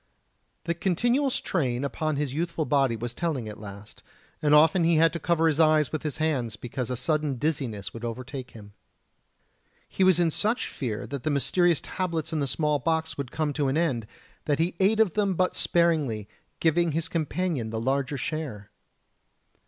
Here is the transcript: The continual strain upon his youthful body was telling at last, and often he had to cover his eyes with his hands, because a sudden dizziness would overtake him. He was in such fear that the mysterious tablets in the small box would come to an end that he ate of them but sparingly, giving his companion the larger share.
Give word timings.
The 0.63 0.73
continual 0.73 1.29
strain 1.29 1.85
upon 1.85 2.15
his 2.15 2.33
youthful 2.33 2.65
body 2.65 2.95
was 2.95 3.13
telling 3.13 3.47
at 3.47 3.59
last, 3.59 4.01
and 4.41 4.55
often 4.55 4.83
he 4.83 4.95
had 4.95 5.13
to 5.13 5.19
cover 5.19 5.45
his 5.45 5.59
eyes 5.59 5.91
with 5.91 6.01
his 6.01 6.17
hands, 6.17 6.55
because 6.55 6.89
a 6.89 6.97
sudden 6.97 7.35
dizziness 7.35 7.93
would 7.93 8.03
overtake 8.03 8.49
him. 8.49 8.73
He 9.87 10.03
was 10.03 10.19
in 10.19 10.31
such 10.31 10.65
fear 10.69 11.05
that 11.05 11.21
the 11.21 11.29
mysterious 11.29 11.81
tablets 11.81 12.33
in 12.33 12.39
the 12.39 12.47
small 12.47 12.79
box 12.79 13.15
would 13.15 13.29
come 13.31 13.53
to 13.53 13.67
an 13.67 13.77
end 13.77 14.07
that 14.45 14.57
he 14.57 14.75
ate 14.79 14.99
of 14.99 15.13
them 15.13 15.35
but 15.35 15.55
sparingly, 15.55 16.27
giving 16.59 16.93
his 16.93 17.07
companion 17.07 17.69
the 17.69 17.79
larger 17.79 18.17
share. 18.17 18.71